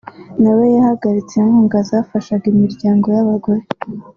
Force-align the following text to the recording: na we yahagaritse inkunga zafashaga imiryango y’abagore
na 0.41 0.51
we 0.57 0.65
yahagaritse 0.75 1.33
inkunga 1.39 1.77
zafashaga 1.89 2.45
imiryango 2.53 3.05
y’abagore 3.15 3.61